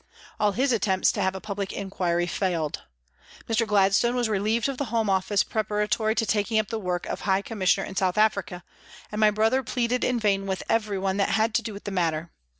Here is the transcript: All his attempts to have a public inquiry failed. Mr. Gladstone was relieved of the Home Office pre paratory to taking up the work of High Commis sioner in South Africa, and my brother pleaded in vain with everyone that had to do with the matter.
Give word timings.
All 0.39 0.53
his 0.53 0.71
attempts 0.71 1.11
to 1.11 1.21
have 1.21 1.35
a 1.35 1.39
public 1.39 1.71
inquiry 1.71 2.25
failed. 2.25 2.81
Mr. 3.47 3.67
Gladstone 3.67 4.15
was 4.15 4.29
relieved 4.29 4.67
of 4.67 4.79
the 4.79 4.85
Home 4.85 5.11
Office 5.11 5.43
pre 5.43 5.61
paratory 5.61 6.15
to 6.15 6.25
taking 6.25 6.57
up 6.57 6.69
the 6.69 6.79
work 6.79 7.05
of 7.05 7.21
High 7.21 7.43
Commis 7.43 7.75
sioner 7.75 7.85
in 7.85 7.95
South 7.95 8.17
Africa, 8.17 8.63
and 9.11 9.19
my 9.19 9.29
brother 9.29 9.61
pleaded 9.61 10.03
in 10.03 10.19
vain 10.19 10.47
with 10.47 10.63
everyone 10.67 11.17
that 11.17 11.29
had 11.29 11.53
to 11.53 11.61
do 11.61 11.71
with 11.71 11.83
the 11.83 11.91
matter. 11.91 12.31